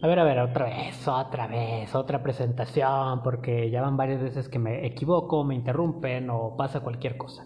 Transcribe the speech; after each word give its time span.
A 0.00 0.06
ver, 0.06 0.20
a 0.20 0.24
ver, 0.24 0.38
otra 0.38 0.66
vez, 0.66 1.08
otra 1.08 1.48
vez, 1.48 1.92
otra 1.92 2.22
presentación, 2.22 3.20
porque 3.24 3.68
ya 3.68 3.82
van 3.82 3.96
varias 3.96 4.22
veces 4.22 4.48
que 4.48 4.60
me 4.60 4.86
equivoco, 4.86 5.42
me 5.42 5.56
interrumpen 5.56 6.30
o 6.30 6.54
pasa 6.56 6.78
cualquier 6.78 7.16
cosa. 7.16 7.44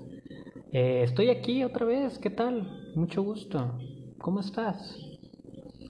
Eh, 0.71 1.01
estoy 1.03 1.31
aquí 1.31 1.65
otra 1.65 1.87
vez, 1.87 2.19
¿qué 2.19 2.29
tal? 2.29 2.93
Mucho 2.95 3.23
gusto. 3.23 3.79
¿Cómo 4.19 4.41
estás? 4.41 4.99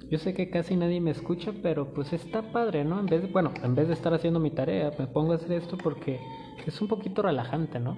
Yo 0.09 0.19
sé 0.19 0.35
que 0.35 0.51
casi 0.51 0.77
nadie 0.77 1.01
me 1.01 1.11
escucha, 1.11 1.53
pero 1.65 1.93
pues 1.93 2.13
está 2.13 2.53
padre, 2.53 2.85
¿no? 2.85 3.01
En 3.01 3.07
vez 3.07 3.23
de, 3.23 3.29
bueno, 3.29 3.53
en 3.61 3.75
vez 3.75 3.89
de 3.89 3.95
estar 3.95 4.15
haciendo 4.15 4.39
mi 4.39 4.53
tarea, 4.53 4.93
me 4.97 5.09
pongo 5.09 5.33
a 5.33 5.37
hacer 5.37 5.51
esto 5.51 5.77
porque 5.77 6.21
es 6.65 6.81
un 6.81 6.87
poquito 6.87 7.23
relajante, 7.23 7.81
¿no? 7.81 7.97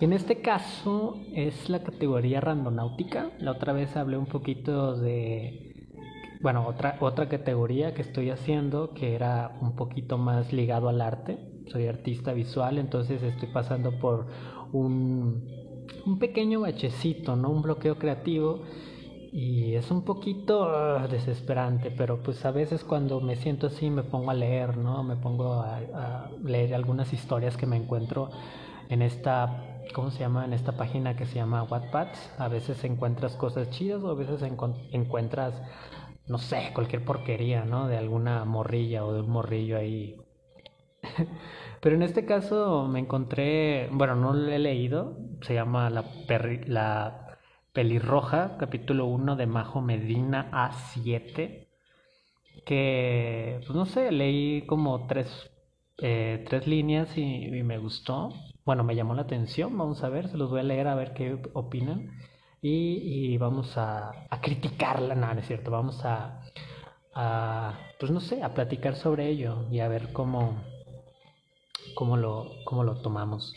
En 0.00 0.12
este 0.12 0.40
caso 0.40 1.16
es 1.34 1.68
la 1.68 1.82
categoría 1.82 2.40
randonáutica. 2.40 3.32
La 3.40 3.50
otra 3.50 3.72
vez 3.72 3.96
hablé 3.96 4.16
un 4.16 4.26
poquito 4.26 4.94
de 4.94 5.73
bueno, 6.44 6.66
otra, 6.66 6.98
otra 7.00 7.26
categoría 7.26 7.94
que 7.94 8.02
estoy 8.02 8.28
haciendo 8.28 8.92
que 8.92 9.14
era 9.14 9.56
un 9.62 9.74
poquito 9.74 10.18
más 10.18 10.52
ligado 10.52 10.90
al 10.90 11.00
arte. 11.00 11.38
Soy 11.72 11.86
artista 11.86 12.34
visual, 12.34 12.76
entonces 12.76 13.22
estoy 13.22 13.48
pasando 13.48 13.98
por 13.98 14.26
un, 14.70 15.48
un 16.04 16.18
pequeño 16.18 16.60
bachecito, 16.60 17.34
¿no? 17.34 17.48
Un 17.48 17.62
bloqueo 17.62 17.96
creativo 17.96 18.60
y 19.32 19.72
es 19.74 19.90
un 19.90 20.02
poquito 20.02 20.64
ah, 20.68 21.08
desesperante, 21.10 21.90
pero 21.90 22.22
pues 22.22 22.44
a 22.44 22.50
veces 22.50 22.84
cuando 22.84 23.22
me 23.22 23.36
siento 23.36 23.68
así 23.68 23.88
me 23.88 24.02
pongo 24.02 24.30
a 24.30 24.34
leer, 24.34 24.76
¿no? 24.76 25.02
Me 25.02 25.16
pongo 25.16 25.54
a, 25.54 26.28
leer 26.44 26.74
algunas 26.74 27.10
historias 27.14 27.56
que 27.56 27.64
me 27.64 27.78
encuentro 27.78 28.28
en 28.90 29.00
esta, 29.00 29.80
¿cómo 29.94 30.10
se 30.10 30.18
llama? 30.18 30.44
En 30.44 30.52
esta 30.52 30.72
página 30.72 31.16
que 31.16 31.24
se 31.24 31.36
llama 31.36 31.62
Wattpad. 31.62 32.08
A 32.36 32.48
veces 32.48 32.84
encuentras 32.84 33.34
cosas 33.34 33.70
chidas 33.70 34.02
o 34.02 34.10
a 34.10 34.14
veces 34.14 34.42
encuentras 34.92 35.54
no 36.26 36.38
sé, 36.38 36.70
cualquier 36.74 37.04
porquería, 37.04 37.64
¿no? 37.64 37.88
De 37.88 37.96
alguna 37.96 38.44
morrilla 38.44 39.04
o 39.04 39.12
de 39.12 39.20
un 39.20 39.30
morrillo 39.30 39.78
ahí. 39.78 40.16
Pero 41.80 41.96
en 41.96 42.02
este 42.02 42.24
caso 42.26 42.88
me 42.88 43.00
encontré, 43.00 43.88
bueno, 43.92 44.16
no 44.16 44.32
lo 44.32 44.50
he 44.50 44.58
leído, 44.58 45.18
se 45.42 45.54
llama 45.54 45.90
La, 45.90 46.04
la 46.66 47.38
Pelirroja, 47.72 48.56
capítulo 48.58 49.06
1 49.06 49.36
de 49.36 49.46
Majo 49.46 49.80
Medina 49.82 50.48
A7, 50.52 51.68
que, 52.66 53.60
pues 53.66 53.76
no 53.76 53.86
sé, 53.86 54.12
leí 54.12 54.62
como 54.66 55.06
tres, 55.06 55.50
eh, 55.98 56.44
tres 56.48 56.66
líneas 56.66 57.16
y, 57.18 57.46
y 57.46 57.62
me 57.62 57.78
gustó. 57.78 58.32
Bueno, 58.64 58.84
me 58.84 58.96
llamó 58.96 59.14
la 59.14 59.22
atención, 59.22 59.76
vamos 59.76 60.02
a 60.04 60.08
ver, 60.08 60.28
se 60.28 60.38
los 60.38 60.50
voy 60.50 60.60
a 60.60 60.64
leer 60.64 60.88
a 60.88 60.94
ver 60.94 61.12
qué 61.14 61.38
opinan 61.54 62.10
y, 62.66 63.36
vamos 63.36 63.76
a, 63.76 64.26
criticarla, 64.40 65.14
no, 65.14 65.32
no 65.34 65.38
es 65.38 65.46
cierto, 65.46 65.70
vamos 65.70 66.02
a, 66.04 66.40
pues 68.00 68.10
no 68.10 68.20
sé, 68.20 68.42
a 68.42 68.54
platicar 68.54 68.96
sobre 68.96 69.28
ello 69.28 69.66
y 69.70 69.80
a 69.80 69.88
ver 69.88 70.14
cómo, 70.14 70.62
cómo, 71.94 72.16
lo, 72.16 72.50
cómo 72.64 72.82
lo 72.82 73.02
tomamos. 73.02 73.54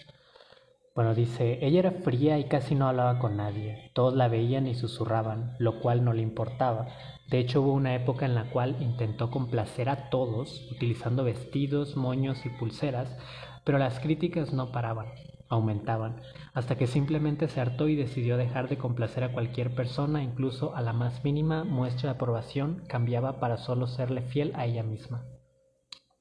Bueno, 0.93 1.15
dice, 1.15 1.59
ella 1.61 1.79
era 1.79 1.91
fría 1.91 2.37
y 2.37 2.49
casi 2.49 2.75
no 2.75 2.89
hablaba 2.89 3.19
con 3.19 3.37
nadie. 3.37 3.91
Todos 3.93 4.13
la 4.13 4.27
veían 4.27 4.67
y 4.67 4.75
susurraban, 4.75 5.55
lo 5.59 5.79
cual 5.79 6.03
no 6.03 6.11
le 6.11 6.23
importaba. 6.23 6.87
De 7.29 7.39
hecho, 7.39 7.61
hubo 7.61 7.71
una 7.71 7.95
época 7.95 8.25
en 8.25 8.35
la 8.35 8.49
cual 8.49 8.75
intentó 8.81 9.31
complacer 9.31 9.87
a 9.89 10.09
todos, 10.09 10.69
utilizando 10.71 11.23
vestidos, 11.23 11.95
moños 11.95 12.45
y 12.45 12.49
pulseras, 12.49 13.15
pero 13.63 13.77
las 13.77 13.99
críticas 14.01 14.51
no 14.51 14.71
paraban 14.71 15.07
aumentaban, 15.49 16.21
hasta 16.53 16.75
que 16.75 16.87
simplemente 16.87 17.47
se 17.47 17.61
hartó 17.61 17.87
y 17.87 17.95
decidió 17.95 18.37
dejar 18.37 18.69
de 18.69 18.77
complacer 18.77 19.23
a 19.23 19.31
cualquier 19.31 19.73
persona, 19.75 20.23
incluso 20.23 20.75
a 20.75 20.81
la 20.81 20.93
más 20.93 21.23
mínima 21.23 21.63
muestra 21.63 22.09
de 22.09 22.15
aprobación, 22.15 22.83
cambiaba 22.87 23.39
para 23.39 23.57
solo 23.57 23.87
serle 23.87 24.21
fiel 24.21 24.53
a 24.55 24.65
ella 24.65 24.83
misma. 24.83 25.23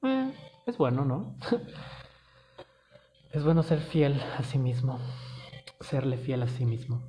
Eh, 0.03 0.31
es 0.65 0.77
bueno, 0.77 1.05
¿no? 1.05 1.35
es 3.31 3.43
bueno 3.43 3.63
ser 3.63 3.79
fiel 3.79 4.21
a 4.37 4.43
sí 4.43 4.57
mismo, 4.57 4.99
serle 5.81 6.17
fiel 6.17 6.43
a 6.43 6.47
sí 6.47 6.65
mismo. 6.65 7.01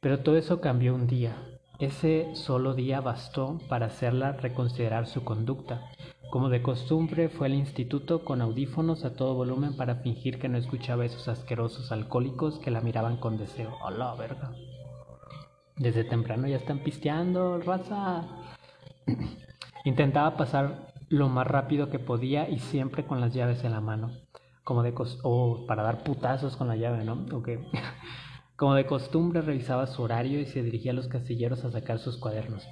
Pero 0.00 0.20
todo 0.20 0.36
eso 0.36 0.60
cambió 0.60 0.94
un 0.94 1.06
día. 1.06 1.36
Ese 1.78 2.34
solo 2.34 2.74
día 2.74 3.00
bastó 3.00 3.58
para 3.68 3.86
hacerla 3.86 4.32
reconsiderar 4.32 5.06
su 5.06 5.24
conducta, 5.24 5.90
como 6.30 6.48
de 6.48 6.62
costumbre 6.62 7.28
fue 7.28 7.48
al 7.48 7.54
instituto 7.54 8.24
con 8.24 8.40
audífonos 8.40 9.04
a 9.04 9.14
todo 9.14 9.34
volumen 9.34 9.76
para 9.76 9.96
fingir 9.96 10.38
que 10.38 10.48
no 10.48 10.58
escuchaba 10.58 11.02
a 11.02 11.06
esos 11.06 11.26
asquerosos 11.26 11.90
alcohólicos 11.90 12.60
que 12.60 12.70
la 12.70 12.80
miraban 12.80 13.16
con 13.16 13.36
deseo. 13.36 13.76
¡Hola, 13.82 14.14
verga! 14.14 14.52
Desde 15.76 16.04
temprano 16.04 16.46
ya 16.46 16.56
están 16.56 16.84
pisteando, 16.84 17.58
raza. 17.58 18.28
Intentaba 19.84 20.36
pasar 20.36 20.92
lo 21.08 21.28
más 21.28 21.48
rápido 21.48 21.90
que 21.90 21.98
podía 21.98 22.48
y 22.48 22.60
siempre 22.60 23.04
con 23.04 23.20
las 23.20 23.34
llaves 23.34 23.64
en 23.64 23.72
la 23.72 23.80
mano. 23.80 24.12
Como 24.62 24.84
de 24.84 24.94
oh, 25.24 25.64
para 25.66 25.82
dar 25.82 26.04
putazos 26.04 26.56
con 26.56 26.68
la 26.68 26.76
llave, 26.76 27.04
¿no? 27.04 27.26
Como 28.56 28.74
de 28.74 28.86
costumbre 28.86 29.40
revisaba 29.40 29.86
su 29.86 30.02
horario 30.02 30.38
y 30.38 30.46
se 30.46 30.62
dirigía 30.62 30.92
a 30.92 30.94
los 30.94 31.08
casilleros 31.08 31.64
a 31.64 31.72
sacar 31.72 31.98
sus 31.98 32.18
cuadernos. 32.18 32.68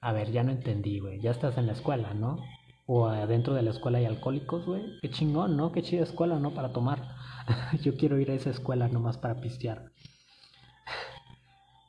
A 0.00 0.12
ver, 0.12 0.30
ya 0.30 0.44
no 0.44 0.52
entendí, 0.52 1.00
güey. 1.00 1.20
Ya 1.20 1.32
estás 1.32 1.58
en 1.58 1.66
la 1.66 1.72
escuela, 1.72 2.14
¿no? 2.14 2.38
O 2.86 3.06
adentro 3.06 3.54
de 3.54 3.62
la 3.62 3.70
escuela 3.70 3.98
hay 3.98 4.04
alcohólicos, 4.04 4.64
güey. 4.64 4.98
Qué 5.00 5.10
chingón, 5.10 5.56
¿no? 5.56 5.72
Qué 5.72 5.82
chida 5.82 6.04
escuela, 6.04 6.38
¿no? 6.38 6.52
Para 6.52 6.72
tomar. 6.72 7.16
Yo 7.82 7.96
quiero 7.96 8.18
ir 8.20 8.30
a 8.30 8.34
esa 8.34 8.50
escuela 8.50 8.88
nomás 8.88 9.18
para 9.18 9.40
pistear. 9.40 9.90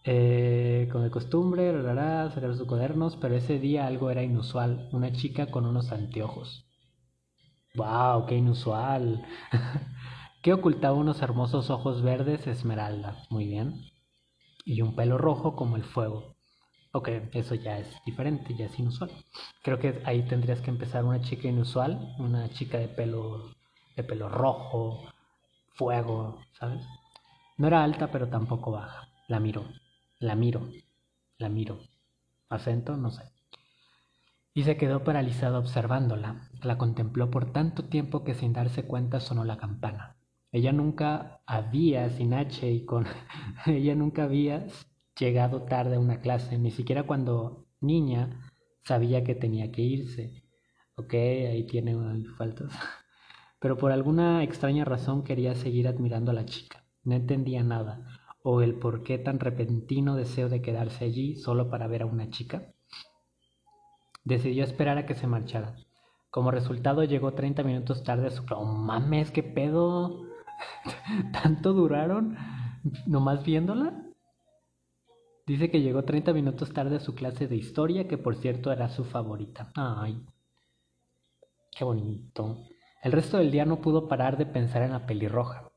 Eh, 0.10 0.88
como 0.90 1.04
de 1.04 1.12
costumbre, 1.12 1.70
rara, 1.82 2.32
sacar 2.32 2.56
sus 2.56 2.66
cuadernos, 2.66 3.18
pero 3.18 3.36
ese 3.36 3.60
día 3.60 3.86
algo 3.86 4.10
era 4.10 4.24
inusual. 4.24 4.88
Una 4.94 5.12
chica 5.12 5.52
con 5.52 5.66
unos 5.66 5.92
anteojos. 5.92 6.66
¡Wow! 7.76 8.26
¡Qué 8.26 8.38
inusual! 8.38 9.26
que 10.42 10.54
ocultaba 10.54 10.96
unos 10.96 11.22
hermosos 11.22 11.70
ojos 11.70 12.04
verdes 12.04 12.48
esmeralda. 12.48 13.18
Muy 13.30 13.48
bien. 13.48 13.82
Y 14.64 14.82
un 14.82 14.96
pelo 14.96 15.18
rojo 15.18 15.58
como 15.58 15.76
el 15.76 15.84
fuego. 15.84 16.37
Ok, 16.98 17.10
eso 17.34 17.54
ya 17.54 17.78
es 17.78 17.88
diferente, 18.08 18.56
ya 18.56 18.66
es 18.66 18.80
inusual. 18.80 19.12
Creo 19.62 19.78
que 19.78 20.02
ahí 20.04 20.24
tendrías 20.24 20.62
que 20.62 20.72
empezar 20.72 21.06
una 21.06 21.22
chica 21.22 21.48
inusual, 21.48 22.16
una 22.18 22.50
chica 22.50 22.80
de 22.80 22.88
pelo, 22.88 23.52
de 23.96 24.04
pelo 24.04 24.30
rojo, 24.30 25.04
fuego, 25.76 26.42
¿sabes? 26.54 26.84
No 27.58 27.68
era 27.68 27.84
alta, 27.84 28.10
pero 28.10 28.30
tampoco 28.30 28.72
baja. 28.72 29.10
La 29.28 29.40
miro, 29.40 29.66
la 30.18 30.34
miro, 30.34 30.72
la 31.38 31.50
miro. 31.50 31.82
¿Acento? 32.50 32.98
No 32.98 33.12
sé. 33.12 33.32
Y 34.56 34.64
se 34.64 34.76
quedó 34.76 35.04
paralizado 35.04 35.60
observándola. 35.60 36.50
La 36.64 36.80
contempló 36.80 37.30
por 37.30 37.52
tanto 37.52 37.84
tiempo 37.84 38.24
que 38.24 38.34
sin 38.34 38.54
darse 38.54 38.88
cuenta 38.88 39.20
sonó 39.20 39.44
la 39.44 39.58
campana. 39.58 40.16
Ella 40.52 40.72
nunca 40.72 41.42
había, 41.46 42.10
sin 42.10 42.34
H 42.34 42.72
y 42.72 42.86
con... 42.86 43.06
ella 43.68 43.94
nunca 43.94 44.24
había 44.24 44.66
llegado 45.20 45.64
tarde 45.64 45.96
a 45.96 46.00
una 46.00 46.22
clase, 46.22 46.58
ni 46.58 46.72
siquiera 46.72 47.04
cuando 47.04 47.68
niña 47.82 48.52
sabía 48.84 49.24
que 49.24 49.36
tenía 49.36 49.72
que 49.72 49.82
irse. 49.82 50.44
Ok, 50.96 51.14
ahí 51.14 51.66
tiene 51.68 51.96
faltas. 52.38 52.72
Pero 53.60 53.78
por 53.78 53.92
alguna 53.92 54.44
extraña 54.44 54.86
razón 54.86 55.24
quería 55.24 55.56
seguir 55.56 55.88
admirando 55.88 56.32
a 56.32 56.36
la 56.36 56.46
chica. 56.46 56.84
No 57.04 57.16
entendía 57.16 57.64
nada, 57.64 58.06
o 58.44 58.62
el 58.62 58.76
por 58.76 59.04
qué 59.04 59.18
tan 59.18 59.40
repentino 59.40 60.16
deseo 60.16 60.50
de 60.50 60.62
quedarse 60.62 61.06
allí 61.06 61.36
solo 61.36 61.70
para 61.70 61.88
ver 61.88 62.04
a 62.04 62.06
una 62.06 62.30
chica. 62.30 62.74
Decidió 64.24 64.64
esperar 64.64 64.98
a 64.98 65.06
que 65.06 65.16
se 65.16 65.28
marchara. 65.28 65.76
Como 66.30 66.52
resultado 66.52 67.04
llegó 67.04 67.34
30 67.34 67.64
minutos 67.64 68.04
tarde 68.04 68.28
a 68.28 68.32
su... 68.32 68.44
¡Oh, 68.54 68.66
mames, 68.66 69.32
qué 69.32 69.42
pedo! 69.42 70.24
¿Tanto 71.32 71.74
duraron 71.74 72.38
nomás 73.06 73.44
viéndola? 73.44 74.07
Dice 75.48 75.72
que 75.72 75.80
llegó 75.80 76.04
30 76.04 76.34
minutos 76.34 76.74
tarde 76.74 76.98
a 76.98 77.00
su 77.00 77.16
clase 77.16 77.48
de 77.48 77.56
historia, 77.56 78.06
que 78.10 78.18
por 78.18 78.36
cierto 78.36 78.70
era 78.70 78.90
su 78.90 79.06
favorita. 79.06 79.72
Ay, 79.76 80.22
qué 81.72 81.86
bonito. 81.86 82.66
El 83.02 83.14
resto 83.14 83.38
del 83.38 83.50
día 83.50 83.64
no 83.64 83.80
pudo 83.80 84.10
parar 84.10 84.36
de 84.38 84.46
pensar 84.46 84.82
en 84.82 84.92
la 84.92 85.06
pelirroja. 85.06 85.72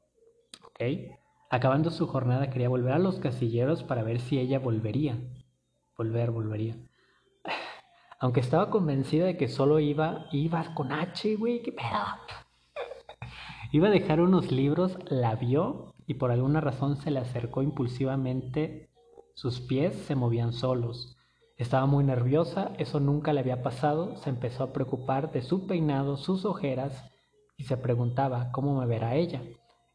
¿Ok? 0.65 0.81
Acabando 1.51 1.93
su 1.93 2.09
jornada 2.09 2.51
quería 2.51 2.69
volver 2.69 2.95
a 2.95 2.99
los 2.99 3.21
casilleros 3.21 3.85
para 3.85 4.03
ver 4.03 4.19
si 4.19 4.41
ella 4.41 4.59
volvería. 4.59 5.21
Volver, 5.97 6.33
volvería. 6.33 6.75
Aunque 8.19 8.41
estaba 8.41 8.71
convencida 8.71 9.27
de 9.27 9.37
que 9.37 9.47
solo 9.47 9.79
iba, 9.79 10.27
iba 10.33 10.75
con 10.75 10.91
H, 10.91 11.37
güey, 11.37 11.63
qué 11.63 11.71
pedo. 11.71 11.89
Iba 13.73 13.87
a 13.87 13.93
dejar 13.93 14.21
unos 14.21 14.51
libros, 14.51 14.99
la 15.09 15.37
vio 15.37 15.95
y 16.09 16.15
por 16.15 16.33
alguna 16.33 16.61
razón 16.61 16.97
se 16.97 17.13
le 17.13 17.21
acercó 17.21 17.63
impulsivamente 17.63 18.90
sus 19.35 19.61
pies 19.61 19.95
se 20.07 20.15
movían 20.15 20.53
solos. 20.53 21.17
Estaba 21.57 21.87
muy 21.87 22.05
nerviosa, 22.05 22.73
eso 22.79 23.01
nunca 23.01 23.33
le 23.33 23.41
había 23.41 23.63
pasado, 23.63 24.17
se 24.17 24.31
empezó 24.31 24.65
a 24.65 24.73
preocupar 24.73 25.31
de 25.33 25.43
su 25.43 25.67
peinado, 25.67 26.17
sus 26.17 26.45
ojeras, 26.45 27.05
y 27.57 27.65
se 27.65 27.77
preguntaba 27.77 28.51
cómo 28.53 28.81
me 28.81 28.87
verá 28.87 29.15
ella. 29.15 29.43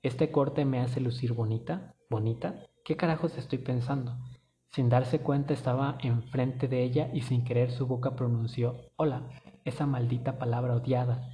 ¿Este 0.04 0.32
corte 0.32 0.66
me 0.66 0.80
hace 0.80 1.00
lucir 1.02 1.34
bonita? 1.34 1.96
¿Bonita? 2.12 2.68
¿Qué 2.84 2.96
carajos 2.96 3.36
estoy 3.38 3.58
pensando? 3.58 4.16
Sin 4.70 4.90
darse 4.90 5.20
cuenta 5.20 5.54
estaba 5.54 5.98
enfrente 6.02 6.68
de 6.68 6.84
ella 6.84 7.10
y 7.14 7.22
sin 7.22 7.44
querer 7.44 7.72
su 7.72 7.88
boca 7.88 8.16
pronunció 8.16 8.76
hola, 8.98 9.24
esa 9.64 9.88
maldita 9.88 10.38
palabra 10.38 10.76
odiada. 10.76 11.32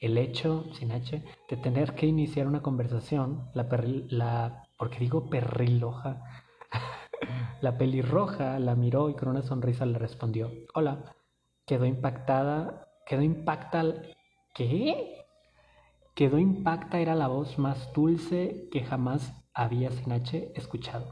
El 0.00 0.18
hecho, 0.18 0.64
sin 0.72 0.90
H, 0.90 1.22
de 1.48 1.56
tener 1.56 1.94
que 1.94 2.06
iniciar 2.06 2.48
una 2.48 2.62
conversación, 2.62 3.50
la, 3.54 3.68
la 4.08 4.68
porque 4.76 4.98
digo 4.98 5.30
perriloja, 5.30 6.24
la 7.60 7.76
pelirroja 7.78 8.58
la 8.58 8.74
miró 8.74 9.10
y 9.10 9.14
con 9.14 9.28
una 9.28 9.42
sonrisa 9.42 9.86
le 9.86 9.98
respondió 9.98 10.50
hola. 10.74 11.14
Quedó 11.66 11.84
impactada, 11.84 12.88
quedó 13.04 13.22
impacta, 13.22 13.84
¿qué? 14.54 15.26
Quedó 16.14 16.38
impacta 16.38 16.98
era 16.98 17.14
la 17.14 17.28
voz 17.28 17.58
más 17.58 17.92
dulce 17.92 18.68
que 18.72 18.82
jamás 18.82 19.34
había 19.52 19.90
H 19.90 20.52
escuchado. 20.54 21.06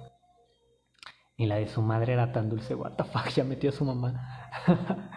Ni 1.37 1.46
la 1.46 1.56
de 1.56 1.69
su 1.69 1.82
madre 1.82 2.14
era 2.14 2.32
tan 2.32 2.48
dulce, 2.48 2.75
what 2.75 2.93
the 2.93 3.04
fuck, 3.04 3.28
ya 3.28 3.44
metió 3.44 3.70
a 3.70 3.72
su 3.72 3.84
mamá. 3.84 4.50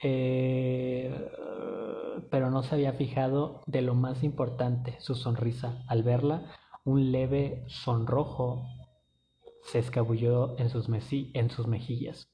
Eh, 0.00 1.12
pero 2.30 2.52
no 2.52 2.62
se 2.62 2.76
había 2.76 2.92
fijado 2.92 3.62
de 3.66 3.82
lo 3.82 3.96
más 3.96 4.22
importante, 4.22 4.94
su 5.00 5.16
sonrisa. 5.16 5.82
Al 5.88 6.04
verla, 6.04 6.52
un 6.84 7.10
leve 7.10 7.64
sonrojo 7.66 8.64
se 9.70 9.78
escabulló 9.78 10.58
en 10.58 10.70
sus, 10.70 10.88
mejillas. 10.88 12.30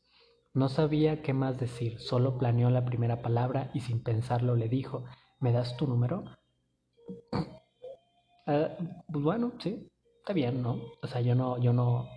No 0.52 0.68
sabía 0.68 1.22
qué 1.22 1.32
más 1.32 1.58
decir, 1.58 1.98
solo 1.98 2.38
planeó 2.38 2.70
la 2.70 2.84
primera 2.84 3.22
palabra 3.22 3.70
y 3.74 3.80
sin 3.80 4.02
pensarlo 4.02 4.54
le 4.54 4.68
dijo, 4.68 5.04
¿me 5.40 5.52
das 5.52 5.76
tu 5.76 5.86
número? 5.88 6.24
Eh, 8.46 8.76
pues 9.12 9.24
bueno, 9.24 9.52
sí, 9.58 9.88
está 10.18 10.32
bien, 10.32 10.62
¿no? 10.62 10.80
O 11.02 11.06
sea, 11.08 11.20
yo 11.22 11.34
no, 11.34 11.58
yo 11.58 11.72
no, 11.72 12.08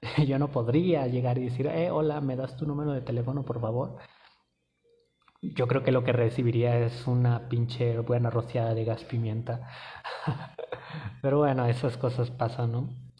yo 0.26 0.38
no 0.38 0.50
podría 0.50 1.06
llegar 1.06 1.36
y 1.38 1.44
decir, 1.44 1.66
eh, 1.66 1.90
hola, 1.90 2.20
¿me 2.20 2.36
das 2.36 2.56
tu 2.56 2.66
número 2.66 2.92
de 2.92 3.02
teléfono, 3.02 3.44
por 3.44 3.60
favor? 3.60 3.98
Yo 5.42 5.66
creo 5.66 5.82
que 5.82 5.92
lo 5.92 6.04
que 6.04 6.12
recibiría 6.12 6.78
es 6.78 7.06
una 7.06 7.48
pinche 7.48 7.98
buena 7.98 8.30
rociada 8.30 8.74
de 8.74 8.84
gas 8.84 9.04
pimienta. 9.04 9.68
Pero 11.20 11.38
bueno, 11.38 11.66
esas 11.66 11.98
cosas 11.98 12.30
pasan, 12.30 12.72
¿no? 12.72 13.11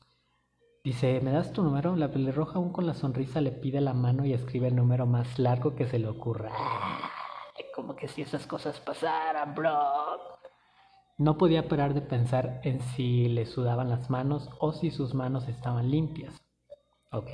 Dice, 0.84 1.20
¿me 1.20 1.30
das 1.30 1.52
tu 1.52 1.62
número? 1.62 1.94
La 1.94 2.10
pelirroja 2.10 2.58
aún 2.58 2.72
con 2.72 2.86
la 2.86 2.94
sonrisa 2.94 3.40
le 3.40 3.52
pide 3.52 3.80
la 3.80 3.94
mano 3.94 4.24
y 4.24 4.32
escribe 4.32 4.66
el 4.66 4.74
número 4.74 5.06
más 5.06 5.38
largo 5.38 5.76
que 5.76 5.86
se 5.86 6.00
le 6.00 6.08
ocurra. 6.08 6.50
como 7.72 7.94
que 7.94 8.08
si 8.08 8.22
esas 8.22 8.48
cosas 8.48 8.80
pasaran, 8.80 9.54
bro. 9.54 9.70
No 11.18 11.38
podía 11.38 11.68
parar 11.68 11.94
de 11.94 12.02
pensar 12.02 12.60
en 12.64 12.80
si 12.80 13.28
le 13.28 13.46
sudaban 13.46 13.90
las 13.90 14.10
manos 14.10 14.50
o 14.58 14.72
si 14.72 14.90
sus 14.90 15.14
manos 15.14 15.46
estaban 15.46 15.88
limpias. 15.88 16.34
¿Ok? 17.12 17.30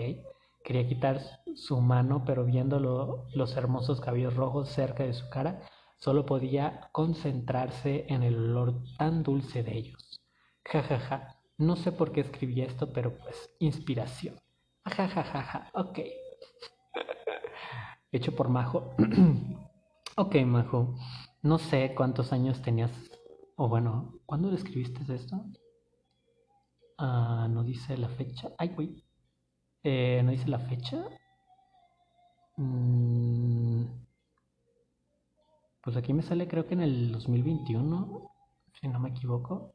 Quería 0.62 0.86
quitar 0.86 1.18
su 1.54 1.80
mano, 1.80 2.24
pero 2.26 2.44
viendo 2.44 2.78
los 2.78 3.56
hermosos 3.56 4.02
cabellos 4.02 4.36
rojos 4.36 4.68
cerca 4.68 5.04
de 5.04 5.14
su 5.14 5.30
cara, 5.30 5.62
solo 5.96 6.26
podía 6.26 6.90
concentrarse 6.92 8.04
en 8.10 8.22
el 8.22 8.36
olor 8.36 8.82
tan 8.98 9.22
dulce 9.22 9.62
de 9.62 9.78
ellos. 9.78 10.20
Ja, 10.66 10.82
ja, 10.82 10.98
ja. 10.98 11.37
No 11.58 11.74
sé 11.74 11.90
por 11.90 12.12
qué 12.12 12.20
escribí 12.20 12.62
esto, 12.62 12.92
pero 12.92 13.18
pues, 13.18 13.50
inspiración. 13.58 14.36
Ja, 14.84 15.08
ja, 15.08 15.24
ja, 15.24 15.42
ja. 15.42 15.70
Ok. 15.74 15.98
Hecho 18.12 18.34
por 18.34 18.48
Majo. 18.48 18.94
ok, 20.16 20.36
Majo. 20.46 20.94
No 21.42 21.58
sé 21.58 21.94
cuántos 21.96 22.32
años 22.32 22.62
tenías. 22.62 22.92
O 23.56 23.68
bueno, 23.68 24.20
¿cuándo 24.24 24.50
le 24.50 24.56
escribiste 24.56 25.00
esto? 25.12 25.44
Ah, 26.96 27.48
no 27.50 27.64
dice 27.64 27.96
la 27.96 28.08
fecha. 28.08 28.50
Ay, 28.56 28.68
güey. 28.68 29.04
Eh, 29.82 30.22
¿No 30.24 30.30
dice 30.30 30.48
la 30.48 30.60
fecha? 30.60 31.04
Mm, 32.56 33.84
pues 35.82 35.96
aquí 35.96 36.12
me 36.12 36.22
sale 36.22 36.48
creo 36.48 36.66
que 36.66 36.74
en 36.74 36.82
el 36.82 37.12
2021, 37.12 38.30
si 38.80 38.88
no 38.88 39.00
me 39.00 39.10
equivoco. 39.10 39.74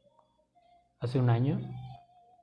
Hace 1.04 1.18
un 1.18 1.28
año 1.28 1.60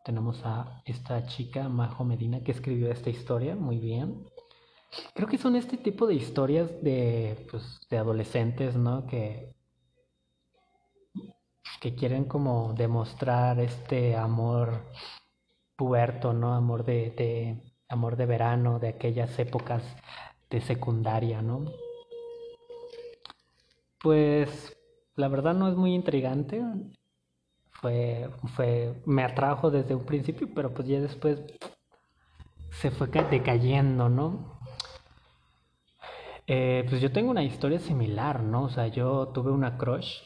tenemos 0.06 0.46
a 0.46 0.84
esta 0.86 1.26
chica, 1.26 1.68
Majo 1.68 2.04
Medina, 2.04 2.44
que 2.44 2.52
escribió 2.52 2.92
esta 2.92 3.10
historia 3.10 3.56
muy 3.56 3.80
bien. 3.80 4.24
Creo 5.16 5.28
que 5.28 5.40
son 5.40 5.56
este 5.56 5.78
tipo 5.78 6.06
de 6.06 6.14
historias 6.14 6.70
de, 6.84 7.48
pues, 7.50 7.82
de 7.90 7.98
adolescentes, 7.98 8.76
¿no? 8.76 9.08
Que, 9.08 9.56
que 11.82 11.96
quieren 11.96 12.26
como 12.26 12.76
demostrar 12.78 13.60
este 13.60 14.16
amor 14.16 14.86
puerto, 15.76 16.32
¿no? 16.32 16.54
Amor 16.54 16.86
de, 16.86 17.64
amor 17.90 18.16
de 18.16 18.28
verano, 18.28 18.78
de 18.78 18.90
aquellas 18.90 19.40
épocas 19.40 19.82
de 20.52 20.62
secundaria, 20.62 21.42
¿no? 21.42 21.66
Pues 24.04 24.78
la 25.16 25.30
verdad 25.30 25.56
no 25.56 25.68
es 25.68 25.76
muy 25.76 25.96
intrigante. 25.96 26.62
Fue, 27.82 28.30
fue, 28.56 29.02
me 29.06 29.24
atrajo 29.24 29.72
desde 29.72 29.96
un 29.96 30.06
principio, 30.06 30.48
pero 30.54 30.74
pues 30.74 30.88
ya 30.88 31.00
después 31.02 31.42
se 32.70 32.92
fue 32.92 33.08
decayendo, 33.08 34.08
¿no? 34.08 34.60
Eh, 36.48 36.86
pues 36.90 37.02
yo 37.02 37.12
tengo 37.12 37.32
una 37.32 37.44
historia 37.44 37.80
similar, 37.80 38.44
¿no? 38.44 38.64
O 38.64 38.70
sea, 38.70 38.88
yo 38.88 39.30
tuve 39.30 39.52
una 39.52 39.78
crush 39.78 40.22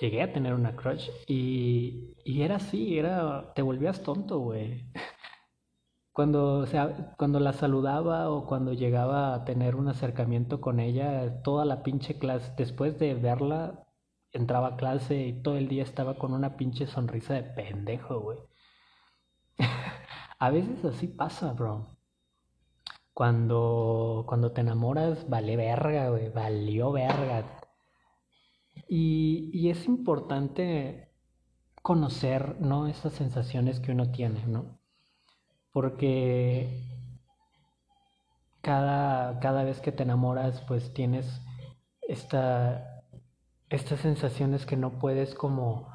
llegué 0.00 0.22
a 0.22 0.32
tener 0.32 0.54
una 0.54 0.76
crush 0.76 1.08
y, 1.26 2.14
y 2.24 2.42
era 2.42 2.56
así, 2.56 2.98
era, 2.98 3.52
te 3.54 3.62
volvías 3.62 4.02
tonto, 4.02 4.38
güey. 4.38 4.84
Cuando, 6.12 6.60
o 6.60 6.66
sea, 6.66 7.14
cuando 7.18 7.40
la 7.40 7.52
saludaba 7.52 8.30
o 8.30 8.46
cuando 8.46 8.72
llegaba 8.72 9.34
a 9.34 9.44
tener 9.44 9.74
un 9.74 9.88
acercamiento 9.88 10.62
con 10.62 10.80
ella, 10.80 11.42
toda 11.42 11.66
la 11.66 11.82
pinche 11.82 12.18
clase, 12.18 12.54
después 12.56 12.98
de 12.98 13.12
verla, 13.12 13.85
entraba 14.32 14.68
a 14.68 14.76
clase 14.76 15.16
y 15.26 15.42
todo 15.42 15.56
el 15.56 15.68
día 15.68 15.82
estaba 15.82 16.14
con 16.16 16.32
una 16.32 16.56
pinche 16.56 16.86
sonrisa 16.86 17.34
de 17.34 17.42
pendejo, 17.42 18.20
güey. 18.20 18.38
a 20.38 20.50
veces 20.50 20.84
así 20.84 21.08
pasa, 21.08 21.52
bro. 21.52 21.96
Cuando, 23.14 24.24
cuando 24.28 24.52
te 24.52 24.60
enamoras, 24.60 25.28
vale 25.28 25.56
verga, 25.56 26.10
güey, 26.10 26.28
valió 26.30 26.92
verga 26.92 27.44
y, 28.88 29.68
es 29.70 29.86
importante 29.86 31.10
conocer, 31.82 32.60
¿no? 32.60 32.86
Esas 32.86 33.12
sensaciones 33.14 33.80
que 33.80 33.92
uno 33.92 34.10
tiene, 34.12 34.44
¿no? 34.46 34.78
Porque 35.72 36.84
cada, 38.62 39.40
cada 39.40 39.64
vez 39.64 39.80
que 39.80 39.92
te 39.92 40.02
enamoras, 40.02 40.62
pues 40.62 40.92
tienes 40.94 41.40
esta, 42.02 42.95
estas 43.70 44.00
sensaciones 44.00 44.66
que 44.66 44.76
no 44.76 44.98
puedes 44.98 45.34
como 45.34 45.88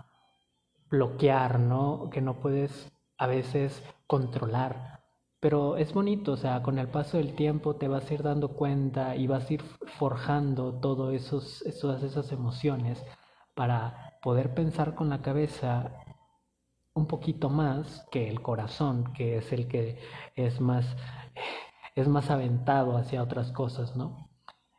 bloquear, 0.89 1.59
¿no? 1.59 2.09
Que 2.11 2.21
no 2.21 2.39
puedes 2.39 2.91
a 3.17 3.27
veces 3.27 3.83
controlar. 4.07 5.01
Pero 5.39 5.77
es 5.77 5.93
bonito, 5.93 6.33
o 6.33 6.37
sea, 6.37 6.61
con 6.61 6.77
el 6.79 6.87
paso 6.87 7.17
del 7.17 7.35
tiempo 7.35 7.75
te 7.75 7.87
vas 7.87 8.09
a 8.09 8.13
ir 8.13 8.23
dando 8.23 8.49
cuenta 8.49 9.15
y 9.15 9.27
vas 9.27 9.49
a 9.49 9.53
ir 9.53 9.63
forjando 9.97 10.79
todas 10.79 11.13
esos, 11.15 11.61
esas 11.63 12.31
emociones 12.31 13.03
para 13.55 14.19
poder 14.21 14.53
pensar 14.53 14.95
con 14.95 15.09
la 15.09 15.21
cabeza 15.21 15.91
un 16.93 17.07
poquito 17.07 17.49
más 17.49 18.05
que 18.11 18.27
el 18.29 18.41
corazón, 18.41 19.13
que 19.13 19.37
es 19.37 19.51
el 19.53 19.67
que 19.67 19.99
es 20.35 20.59
más, 20.61 20.95
es 21.95 22.07
más 22.07 22.29
aventado 22.29 22.97
hacia 22.97 23.23
otras 23.23 23.51
cosas, 23.51 23.95
¿no? 23.95 24.30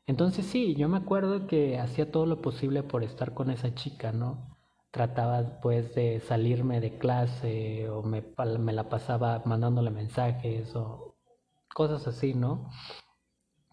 Entonces 0.06 0.46
sí, 0.46 0.74
yo 0.74 0.88
me 0.88 0.98
acuerdo 0.98 1.46
que 1.46 1.78
hacía 1.78 2.10
todo 2.10 2.26
lo 2.26 2.42
posible 2.42 2.82
por 2.82 3.04
estar 3.04 3.34
con 3.34 3.50
esa 3.50 3.74
chica, 3.74 4.12
¿no? 4.12 4.52
trataba 4.92 5.58
pues 5.62 5.94
de 5.94 6.20
salirme 6.20 6.80
de 6.80 6.98
clase 6.98 7.88
o 7.88 8.02
me, 8.02 8.22
me, 8.58 8.72
la 8.72 8.88
pasaba 8.90 9.42
mandándole 9.46 9.90
mensajes 9.90 10.76
o 10.76 11.16
cosas 11.74 12.06
así, 12.06 12.34
¿no? 12.34 12.70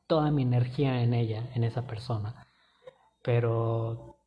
Toda 0.07 0.31
mi 0.31 0.43
energía 0.43 1.03
en 1.03 1.13
ella, 1.13 1.50
en 1.55 1.65
esa 1.65 1.86
persona. 1.86 2.48
Pero 3.21 4.17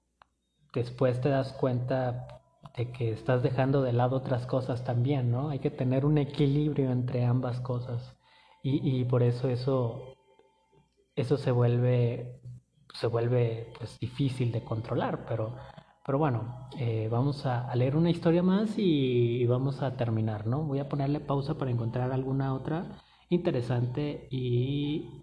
después 0.74 1.20
te 1.22 1.30
das 1.30 1.54
cuenta 1.54 2.42
de 2.76 2.92
que 2.92 3.12
estás 3.12 3.42
dejando 3.42 3.82
de 3.82 3.94
lado 3.94 4.16
otras 4.18 4.46
cosas 4.46 4.84
también, 4.84 5.30
¿no? 5.30 5.48
Hay 5.48 5.60
que 5.60 5.70
tener 5.70 6.04
un 6.04 6.18
equilibrio 6.18 6.92
entre 6.92 7.24
ambas 7.24 7.60
cosas. 7.60 8.16
Y, 8.62 9.00
y 9.00 9.04
por 9.04 9.22
eso 9.22 9.48
eso, 9.48 10.11
eso 11.16 11.36
se 11.36 11.50
vuelve, 11.50 12.40
se 12.94 13.06
vuelve 13.06 13.72
pues 13.78 13.98
difícil 13.98 14.52
de 14.52 14.64
controlar, 14.64 15.24
pero 15.26 15.56
pero 16.04 16.18
bueno, 16.18 16.68
eh, 16.78 17.08
vamos 17.10 17.46
a, 17.46 17.72
leer 17.76 17.96
una 17.96 18.10
historia 18.10 18.42
más 18.42 18.74
y, 18.76 19.46
vamos 19.46 19.82
a 19.82 19.96
terminar, 19.96 20.46
¿no? 20.46 20.62
Voy 20.64 20.80
a 20.80 20.88
ponerle 20.88 21.20
pausa 21.20 21.54
para 21.56 21.70
encontrar 21.70 22.10
alguna 22.12 22.54
otra 22.54 22.98
interesante 23.28 24.26
y, 24.30 25.22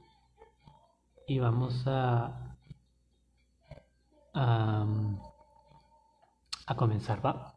y 1.28 1.40
vamos 1.40 1.84
a, 1.86 2.58
a, 4.34 4.88
a 6.68 6.76
comenzar, 6.76 7.26
¿va? 7.26 7.56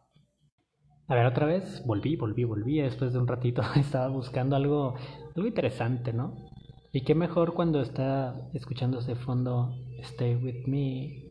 A 1.06 1.14
ver, 1.14 1.26
otra 1.26 1.46
vez, 1.46 1.84
volví, 1.86 2.16
volví, 2.16 2.44
volví. 2.44 2.80
Después 2.80 3.12
de 3.12 3.18
un 3.20 3.28
ratito 3.28 3.62
estaba 3.76 4.08
buscando 4.08 4.56
algo, 4.56 4.94
algo 5.36 5.46
interesante, 5.48 6.12
¿no? 6.12 6.51
Y 6.94 7.00
qué 7.00 7.14
mejor 7.14 7.54
cuando 7.54 7.80
está 7.80 8.50
escuchando 8.52 8.98
ese 8.98 9.14
fondo 9.14 9.74
Stay 10.00 10.36
With 10.36 10.66
Me. 10.66 11.22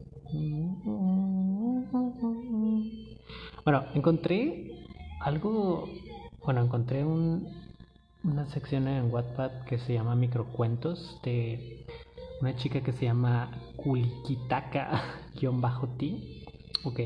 Bueno, 3.64 3.86
encontré 3.94 4.72
algo, 5.20 5.88
bueno, 6.44 6.64
encontré 6.64 7.06
un, 7.06 7.48
una 8.24 8.48
sección 8.48 8.88
en 8.88 9.14
Wattpad 9.14 9.66
que 9.66 9.78
se 9.78 9.94
llama 9.94 10.16
Microcuentos 10.16 11.20
de 11.24 11.86
una 12.42 12.56
chica 12.56 12.82
que 12.82 12.94
se 12.94 13.06
llama 13.06 13.52
Kulikitaka-T. 13.76 16.38
Ok. 16.84 17.00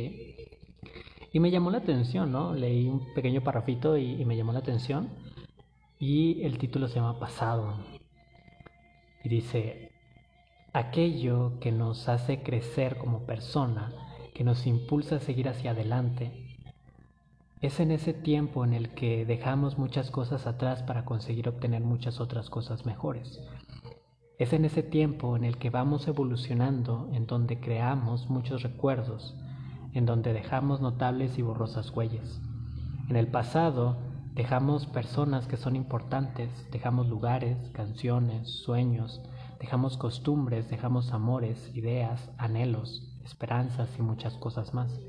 Y 1.34 1.42
me 1.42 1.52
llamó 1.52 1.70
la 1.70 1.80
atención, 1.80 2.32
¿no? 2.32 2.54
Leí 2.54 2.88
un 2.88 3.14
pequeño 3.14 3.42
parrafito 3.42 3.98
y 3.98 4.24
me 4.24 4.38
llamó 4.38 4.54
la 4.54 4.60
atención. 4.60 5.10
Y 6.00 6.44
el 6.44 6.58
título 6.58 6.88
se 6.88 6.96
llama 6.96 7.20
Pasado. 7.20 7.74
Y 9.25 9.29
dice, 9.29 9.91
aquello 10.72 11.60
que 11.60 11.72
nos 11.72 12.08
hace 12.10 12.44
crecer 12.44 13.00
como 13.00 13.25
persona, 13.25 13.91
que 14.36 14.44
nos 14.44 14.67
impulsa 14.67 15.15
a 15.15 15.20
seguir 15.20 15.50
hacia 15.50 15.72
adelante, 15.72 16.60
es 17.60 17.79
en 17.79 17.89
ese 17.89 18.13
tiempo 18.13 18.63
en 18.63 18.74
el 18.74 18.89
que 18.89 19.25
dejamos 19.25 19.79
muchas 19.79 20.12
cosas 20.12 20.46
atrás 20.46 20.84
para 20.84 21.05
conseguir 21.05 21.50
obtener 21.50 21.82
muchas 21.82 22.20
otras 22.20 22.51
cosas 22.51 22.86
mejores. 22.86 23.41
Es 24.38 24.53
en 24.53 24.63
ese 24.63 24.84
tiempo 24.84 25.36
en 25.36 25.44
el 25.44 25.58
que 25.58 25.72
vamos 25.72 26.08
evolucionando, 26.08 27.10
en 27.12 27.25
donde 27.25 27.60
creamos 27.60 28.29
muchos 28.29 28.62
recuerdos, 28.62 29.36
en 29.94 30.05
donde 30.05 30.34
dejamos 30.34 30.82
notables 30.82 31.39
y 31.39 31.41
borrosas 31.41 31.89
huellas. 31.89 32.41
En 33.10 33.15
el 33.15 33.25
pasado 33.25 33.98
Dejamos 34.36 34.86
personas 34.88 35.48
que 35.48 35.56
son 35.56 35.77
importantes, 35.77 36.50
dejamos 36.70 37.08
lugares, 37.08 37.70
canciones, 37.70 38.50
sueños, 38.50 39.22
dejamos 39.62 39.96
costumbres, 39.96 40.70
dejamos 40.70 41.13
amores, 41.13 41.72
ideas, 41.74 42.30
anhelos, 42.38 43.18
esperanzas 43.24 43.98
y 43.98 44.01
muchas 44.01 44.36
cosas 44.36 44.74
más. 44.74 45.00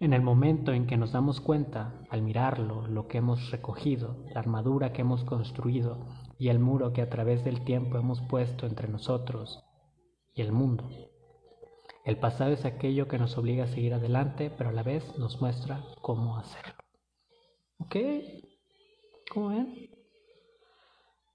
En 0.00 0.12
el 0.12 0.20
momento 0.20 0.72
en 0.72 0.88
que 0.88 0.96
nos 0.96 1.12
damos 1.12 1.40
cuenta, 1.40 1.94
al 2.10 2.22
mirarlo, 2.22 2.88
lo 2.88 3.06
que 3.06 3.18
hemos 3.18 3.52
recogido, 3.52 4.16
la 4.34 4.40
armadura 4.40 4.92
que 4.92 5.02
hemos 5.02 5.22
construido 5.22 6.04
y 6.36 6.48
el 6.48 6.58
muro 6.58 6.92
que 6.92 7.02
a 7.02 7.08
través 7.08 7.44
del 7.44 7.64
tiempo 7.64 7.98
hemos 7.98 8.20
puesto 8.20 8.66
entre 8.66 8.88
nosotros 8.88 9.62
y 10.34 10.42
el 10.42 10.50
mundo. 10.50 10.90
El 12.04 12.18
pasado 12.18 12.50
es 12.50 12.64
aquello 12.64 13.06
que 13.06 13.18
nos 13.18 13.38
obliga 13.38 13.62
a 13.62 13.68
seguir 13.68 13.94
adelante, 13.94 14.50
pero 14.50 14.70
a 14.70 14.72
la 14.72 14.82
vez 14.82 15.16
nos 15.18 15.40
muestra 15.40 15.84
cómo 16.02 16.36
hacerlo. 16.36 16.74
¿Ok? 17.78 17.96
¿Cómo 19.30 19.48
ven? 19.48 19.90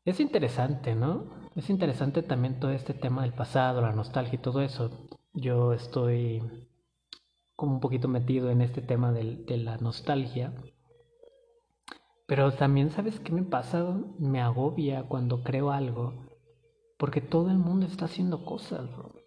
Es 0.06 0.20
interesante, 0.20 0.96
¿no? 0.96 1.26
Es 1.56 1.70
interesante 1.70 2.24
también 2.24 2.60
todo 2.60 2.72
este 2.72 2.94
tema 2.94 3.22
del 3.22 3.34
pasado, 3.34 3.82
la 3.82 3.92
nostalgia 3.92 4.36
y 4.36 4.42
todo 4.42 4.62
eso. 4.62 5.08
Yo 5.34 5.74
estoy 5.74 6.42
como 7.56 7.74
un 7.74 7.80
poquito 7.80 8.08
metido 8.08 8.50
en 8.50 8.62
este 8.62 8.82
tema 8.82 9.12
de 9.12 9.58
la 9.58 9.78
nostalgia. 9.78 10.54
Pero 12.26 12.54
también, 12.54 12.90
¿sabes 12.90 13.20
qué 13.20 13.32
me 13.32 13.44
pasa? 13.44 14.00
Me 14.18 14.42
agobia 14.42 15.04
cuando 15.04 15.44
creo 15.44 15.70
algo. 15.72 16.14
Porque 16.98 17.22
todo 17.22 17.52
el 17.52 17.58
mundo 17.58 17.86
está 17.86 18.06
haciendo 18.06 18.46
cosas, 18.46 18.90
bro. 18.96 19.21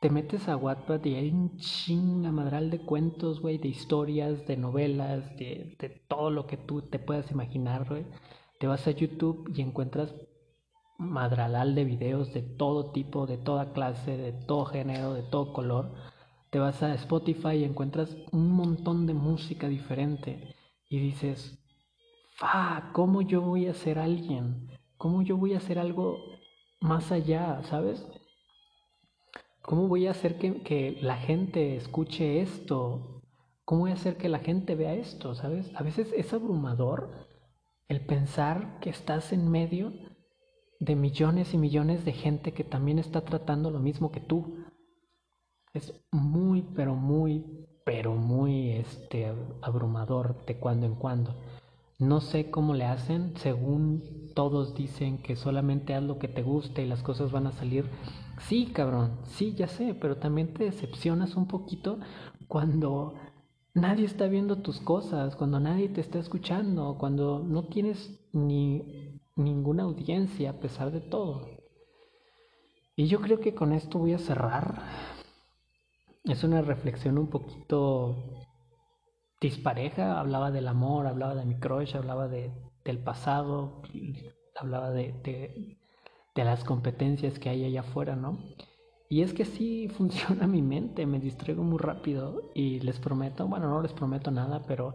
Te 0.00 0.10
metes 0.10 0.48
a 0.48 0.56
Wattpad 0.56 1.04
y 1.06 1.14
hay 1.14 1.30
un 1.30 1.56
chingamadral 1.56 2.70
de 2.70 2.80
cuentos, 2.80 3.40
güey, 3.40 3.56
de 3.56 3.68
historias, 3.68 4.46
de 4.46 4.56
novelas, 4.58 5.36
de, 5.36 5.74
de, 5.78 5.88
todo 5.88 6.30
lo 6.30 6.46
que 6.46 6.58
tú 6.58 6.82
te 6.82 6.98
puedas 6.98 7.30
imaginar, 7.30 7.88
güey. 7.88 8.04
Te 8.60 8.66
vas 8.66 8.86
a 8.86 8.90
YouTube 8.90 9.50
y 9.54 9.62
encuentras 9.62 10.14
madralal 10.98 11.74
de 11.74 11.84
videos 11.84 12.32
de 12.32 12.42
todo 12.42 12.92
tipo, 12.92 13.26
de 13.26 13.38
toda 13.38 13.72
clase, 13.72 14.16
de 14.16 14.32
todo 14.32 14.66
género, 14.66 15.14
de 15.14 15.22
todo 15.22 15.52
color. 15.52 15.94
Te 16.50 16.58
vas 16.58 16.82
a 16.82 16.94
Spotify 16.94 17.56
y 17.56 17.64
encuentras 17.64 18.16
un 18.32 18.52
montón 18.52 19.06
de 19.06 19.14
música 19.14 19.68
diferente 19.68 20.54
y 20.88 20.98
dices, 20.98 21.58
fa, 22.36 22.90
¿cómo 22.92 23.22
yo 23.22 23.40
voy 23.40 23.66
a 23.66 23.74
ser 23.74 23.98
alguien? 23.98 24.68
¿Cómo 24.96 25.22
yo 25.22 25.36
voy 25.36 25.54
a 25.54 25.58
hacer 25.58 25.78
algo 25.78 26.18
más 26.80 27.12
allá, 27.12 27.62
sabes? 27.64 28.06
¿Cómo 29.66 29.88
voy 29.88 30.06
a 30.06 30.12
hacer 30.12 30.38
que, 30.38 30.96
la 31.02 31.16
gente 31.16 31.74
escuche 31.74 32.40
esto? 32.40 33.20
¿Cómo 33.64 33.80
voy 33.82 33.90
a 33.90 33.94
hacer 33.94 34.16
que 34.16 34.28
la 34.28 34.38
gente 34.38 34.76
vea 34.76 34.94
esto? 34.94 35.34
¿Sabes? 35.34 35.74
A 35.74 35.82
veces 35.82 36.12
es 36.16 36.32
abrumador 36.32 37.10
el 37.88 38.06
pensar 38.06 38.78
que 38.78 38.90
estás 38.90 39.32
en 39.32 39.50
medio 39.50 39.92
de 40.78 40.94
millones 40.94 41.52
y 41.52 41.58
millones 41.58 42.04
de 42.04 42.12
gente 42.12 42.52
que 42.52 42.62
también 42.62 43.00
está 43.00 43.22
tratando 43.22 43.72
lo 43.72 43.80
mismo 43.80 44.12
que 44.12 44.20
tú. 44.20 44.64
Es 45.74 45.92
muy, 46.12 46.62
pero 46.62 46.94
muy, 46.94 47.66
pero 47.84 48.14
muy 48.14 48.70
este, 48.70 49.34
abrumador 49.62 50.46
de 50.46 50.60
cuando 50.60 50.86
en 50.86 50.94
cuando. 50.94 51.34
No 51.98 52.20
sé 52.20 52.52
cómo 52.52 52.72
le 52.72 52.84
hacen, 52.84 53.36
según 53.38 54.30
todos 54.36 54.76
dicen 54.76 55.18
que 55.18 55.34
solamente 55.34 55.92
haz 55.92 56.04
lo 56.04 56.20
que 56.20 56.28
te 56.28 56.44
guste 56.44 56.84
y 56.84 56.86
las 56.86 57.02
cosas 57.02 57.32
van 57.32 57.48
a 57.48 57.52
salir. 57.52 57.90
Sí, 58.38 58.66
cabrón, 58.66 59.18
sí, 59.24 59.54
ya 59.54 59.66
sé, 59.68 59.94
pero 59.94 60.18
también 60.18 60.52
te 60.54 60.64
decepcionas 60.64 61.36
un 61.36 61.48
poquito 61.48 61.98
cuando 62.48 63.14
nadie 63.74 64.04
está 64.04 64.26
viendo 64.26 64.62
tus 64.62 64.80
cosas, 64.80 65.36
cuando 65.36 65.58
nadie 65.60 65.88
te 65.88 66.00
está 66.00 66.18
escuchando, 66.18 66.96
cuando 66.98 67.40
no 67.40 67.68
tienes 67.68 68.18
ni 68.32 69.20
ninguna 69.36 69.84
audiencia 69.84 70.50
a 70.50 70.60
pesar 70.60 70.92
de 70.92 71.00
todo. 71.00 71.48
Y 72.96 73.08
yo 73.08 73.20
creo 73.20 73.40
que 73.40 73.54
con 73.54 73.72
esto 73.72 73.98
voy 73.98 74.14
a 74.14 74.18
cerrar. 74.18 74.82
Es 76.24 76.42
una 76.44 76.62
reflexión 76.62 77.18
un 77.18 77.28
poquito 77.28 78.16
dispareja, 79.40 80.18
hablaba 80.18 80.50
del 80.50 80.68
amor, 80.68 81.06
hablaba 81.06 81.34
de 81.34 81.44
mi 81.44 81.58
crush, 81.58 81.94
hablaba 81.96 82.28
de, 82.28 82.52
del 82.84 82.98
pasado, 82.98 83.82
hablaba 84.56 84.90
de, 84.90 85.12
de, 85.22 85.78
de, 86.36 86.44
las 86.44 86.64
competencias 86.64 87.38
que 87.38 87.48
hay 87.48 87.64
allá 87.64 87.80
afuera, 87.80 88.14
¿no? 88.14 88.38
Y 89.08 89.22
es 89.22 89.32
que 89.32 89.44
sí 89.44 89.88
funciona 89.96 90.46
mi 90.46 90.62
mente, 90.62 91.06
me 91.06 91.18
distraigo 91.18 91.62
muy 91.62 91.78
rápido 91.78 92.50
y 92.54 92.80
les 92.80 92.98
prometo, 92.98 93.46
bueno, 93.48 93.68
no 93.68 93.82
les 93.82 93.92
prometo 93.92 94.30
nada, 94.30 94.62
pero 94.66 94.94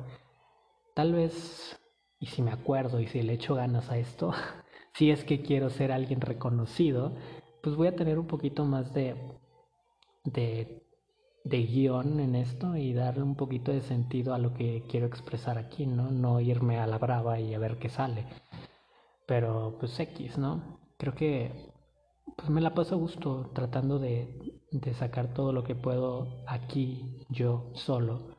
tal 0.93 1.13
vez, 1.13 1.79
y 2.19 2.27
si 2.27 2.41
me 2.41 2.51
acuerdo 2.51 2.99
y 2.99 3.07
si 3.07 3.21
le 3.21 3.33
echo 3.33 3.55
ganas 3.55 3.89
a 3.89 3.97
esto, 3.97 4.33
si 4.93 5.11
es 5.11 5.23
que 5.23 5.41
quiero 5.41 5.69
ser 5.69 5.91
alguien 5.91 6.21
reconocido, 6.21 7.15
pues 7.61 7.75
voy 7.75 7.87
a 7.87 7.95
tener 7.95 8.19
un 8.19 8.27
poquito 8.27 8.65
más 8.65 8.93
de, 8.93 9.15
de 10.23 11.63
guion 11.63 12.19
en 12.19 12.35
esto 12.35 12.75
y 12.75 12.93
darle 12.93 13.23
un 13.23 13.35
poquito 13.35 13.71
de 13.71 13.81
sentido 13.81 14.33
a 14.33 14.39
lo 14.39 14.53
que 14.53 14.83
quiero 14.89 15.07
expresar 15.07 15.57
aquí, 15.57 15.85
¿no? 15.85 16.11
No 16.11 16.39
irme 16.39 16.79
a 16.79 16.87
la 16.87 16.97
brava 16.97 17.39
y 17.39 17.53
a 17.53 17.59
ver 17.59 17.77
qué 17.77 17.89
sale. 17.89 18.25
Pero 19.27 19.77
pues 19.79 19.99
X, 19.99 20.37
¿no? 20.37 20.80
Creo 21.01 21.15
que 21.15 21.73
pues 22.37 22.49
me 22.49 22.61
la 22.61 22.75
paso 22.75 22.93
a 22.93 22.97
gusto 22.97 23.49
tratando 23.53 23.97
de, 23.97 24.61
de 24.71 24.93
sacar 24.93 25.33
todo 25.33 25.51
lo 25.51 25.63
que 25.63 25.75
puedo 25.75 26.43
aquí 26.47 27.25
yo 27.29 27.71
solo 27.73 28.37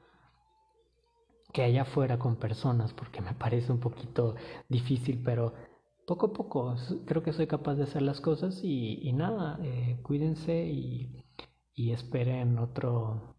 que 1.53 1.63
allá 1.63 1.83
afuera 1.83 2.19
con 2.19 2.37
personas 2.37 2.93
porque 2.95 3.21
me 3.21 3.35
parece 3.35 3.73
un 3.73 3.81
poquito 3.81 4.37
difícil 4.69 5.23
pero 5.23 5.55
poco 6.07 6.27
a 6.27 6.33
poco 6.33 6.77
creo 7.05 7.23
que 7.25 7.33
soy 7.33 7.49
capaz 7.49 7.75
de 7.75 7.83
hacer 7.83 8.03
las 8.03 8.21
cosas 8.21 8.61
y, 8.63 9.13
nada 9.13 9.59
eh, 9.63 9.99
cuídense 10.03 10.65
y 10.65 11.23
y 11.75 11.93
esperen 11.93 12.59
otro, 12.59 13.37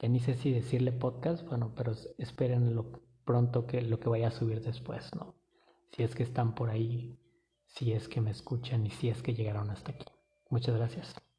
ya 0.00 0.08
ni 0.08 0.20
sé 0.20 0.34
si 0.34 0.50
decirle 0.50 0.92
podcast, 0.92 1.46
bueno, 1.46 1.72
pero 1.76 1.92
esperen 2.18 2.74
lo 2.74 3.02
pronto 3.24 3.66
que 3.66 3.82
lo 3.82 4.00
que 4.00 4.08
vaya 4.08 4.28
a 4.28 4.32
subir 4.32 4.60
después, 4.60 5.14
¿no? 5.14 5.36
Si 5.92 6.02
es 6.02 6.14
que 6.14 6.22
están 6.22 6.54
por 6.54 6.70
ahí, 6.70 7.19
si 7.74 7.92
es 7.92 8.08
que 8.08 8.20
me 8.20 8.30
escuchan 8.30 8.86
y 8.86 8.90
si 8.90 9.08
es 9.08 9.22
que 9.22 9.34
llegaron 9.34 9.70
hasta 9.70 9.92
aquí. 9.92 10.06
Muchas 10.50 10.76
gracias. 10.76 11.29